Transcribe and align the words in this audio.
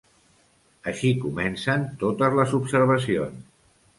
Així 0.91 1.09
comencen 1.25 1.85
totes 2.05 2.39
les 2.39 2.57
observacions. 2.61 3.47